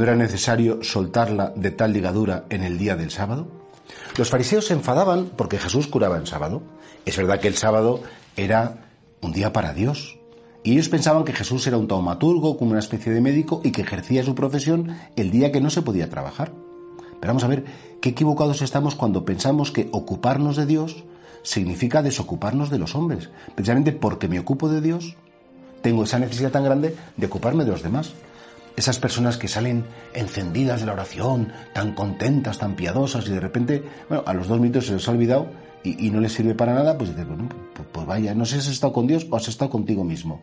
[0.00, 3.48] ¿No era necesario soltarla de tal ligadura en el día del sábado?
[4.16, 6.62] Los fariseos se enfadaban porque Jesús curaba en sábado.
[7.04, 8.00] Es verdad que el sábado
[8.34, 8.88] era
[9.20, 10.18] un día para Dios.
[10.62, 13.82] Y ellos pensaban que Jesús era un taumaturgo, como una especie de médico, y que
[13.82, 16.50] ejercía su profesión el día que no se podía trabajar.
[17.20, 17.66] Pero vamos a ver
[18.00, 21.04] qué equivocados estamos cuando pensamos que ocuparnos de Dios
[21.42, 23.28] significa desocuparnos de los hombres.
[23.54, 25.16] Precisamente porque me ocupo de Dios,
[25.82, 28.14] tengo esa necesidad tan grande de ocuparme de los demás
[28.80, 33.84] esas personas que salen encendidas de la oración, tan contentas, tan piadosas, y de repente,
[34.08, 35.48] bueno, a los dos minutos se les ha olvidado
[35.84, 38.68] y, no les sirve para nada, pues dices, bueno, pues, pues, vaya, no sé si
[38.68, 40.40] has estado con Dios o has estado contigo mismo.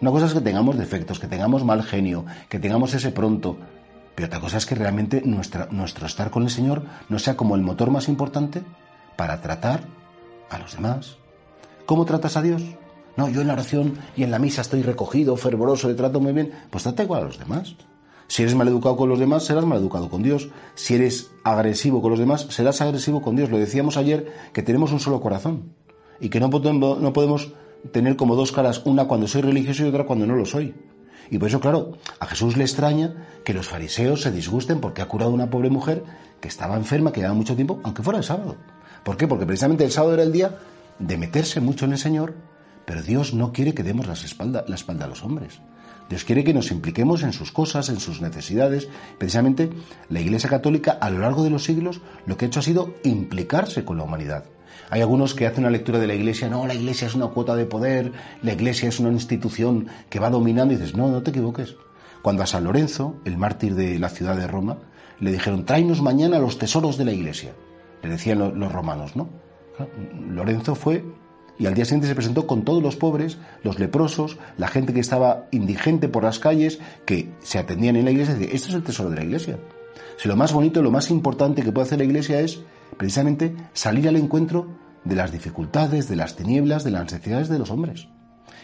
[0.00, 3.58] Una cosa es que tengamos defectos, que tengamos mal genio, que tengamos ese pronto,
[4.14, 7.62] pero otra cosa es que realmente nuestro estar con el Señor no sea como el
[7.62, 8.62] motor más importante
[9.16, 9.82] para tratar
[10.48, 11.16] a los demás.
[11.84, 12.62] ¿Cómo tratas a Dios?
[13.16, 16.32] No, yo en la oración y en la misa estoy recogido, fervoroso, le trato muy
[16.32, 16.52] bien.
[16.70, 17.74] Pues trata igual a los demás.
[18.28, 20.48] Si eres maleducado con los demás, serás maleducado con Dios.
[20.74, 23.50] Si eres agresivo con los demás, serás agresivo con Dios.
[23.50, 25.72] Lo decíamos ayer que tenemos un solo corazón
[26.20, 27.52] y que no no podemos
[27.92, 30.74] tener como dos caras, una cuando soy religioso y otra cuando no lo soy.
[31.30, 35.08] Y por eso, claro, a Jesús le extraña que los fariseos se disgusten porque ha
[35.08, 36.04] curado a una pobre mujer
[36.40, 38.56] que estaba enferma, que llevaba mucho tiempo, aunque fuera el sábado.
[39.04, 39.26] ¿Por qué?
[39.26, 40.58] Porque precisamente el sábado era el día
[40.98, 42.34] de meterse mucho en el Señor
[42.86, 45.60] pero Dios no quiere que demos la espalda, la espalda a los hombres.
[46.08, 48.88] Dios quiere que nos impliquemos en sus cosas, en sus necesidades.
[49.18, 49.70] Precisamente
[50.08, 52.94] la Iglesia Católica a lo largo de los siglos lo que ha hecho ha sido
[53.02, 54.44] implicarse con la humanidad.
[54.88, 57.56] Hay algunos que hacen una lectura de la Iglesia, no, la Iglesia es una cuota
[57.56, 61.30] de poder, la Iglesia es una institución que va dominando y dices, no, no te
[61.30, 61.74] equivoques.
[62.22, 64.78] Cuando a San Lorenzo, el mártir de la ciudad de Roma,
[65.18, 67.52] le dijeron, tráenos mañana los tesoros de la Iglesia,
[68.02, 69.28] le decían los romanos, ¿no?
[70.30, 71.04] Lorenzo fue
[71.58, 75.00] y al día siguiente se presentó con todos los pobres, los leprosos, la gente que
[75.00, 78.82] estaba indigente por las calles, que se atendían en la iglesia y este es el
[78.82, 79.58] tesoro de la iglesia.
[80.18, 82.60] Si lo más bonito, lo más importante que puede hacer la iglesia es
[82.96, 84.68] precisamente salir al encuentro
[85.04, 88.08] de las dificultades, de las tinieblas, de las necesidades de los hombres.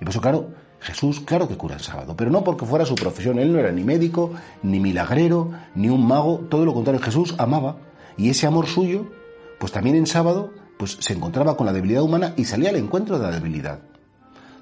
[0.00, 2.94] Y por eso, claro, Jesús, claro que cura el sábado, pero no porque fuera su
[2.94, 3.38] profesión.
[3.38, 4.32] Él no era ni médico,
[4.62, 7.00] ni milagrero, ni un mago, todo lo contrario.
[7.00, 7.78] Jesús amaba
[8.16, 9.06] y ese amor suyo,
[9.58, 13.18] pues también en sábado pues se encontraba con la debilidad humana y salía al encuentro
[13.18, 13.80] de la debilidad.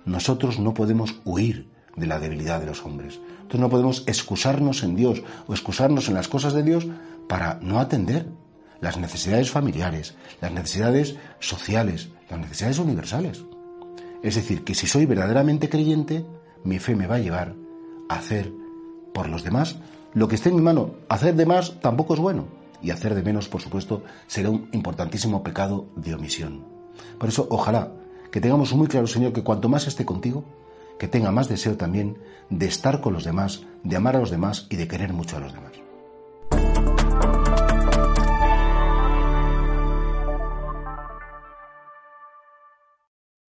[0.05, 3.21] Nosotros no podemos huir de la debilidad de los hombres.
[3.37, 6.87] Nosotros no podemos excusarnos en Dios o excusarnos en las cosas de Dios
[7.29, 8.27] para no atender
[8.81, 13.45] las necesidades familiares, las necesidades sociales, las necesidades universales.
[14.23, 16.25] Es decir, que si soy verdaderamente creyente,
[16.65, 17.55] mi fe me va a llevar
[18.09, 18.53] a hacer
[19.13, 19.77] por los demás
[20.13, 20.95] lo que esté en mi mano.
[21.09, 25.43] Hacer de más tampoco es bueno y hacer de menos, por supuesto, será un importantísimo
[25.43, 26.65] pecado de omisión.
[27.19, 27.91] Por eso, ojalá
[28.31, 30.45] que tengamos muy claro, Señor, que cuanto más esté contigo,
[30.99, 32.19] que tenga más deseo también
[32.51, 35.41] de estar con los demás, de amar a los demás y de querer mucho a
[35.41, 35.84] los demás.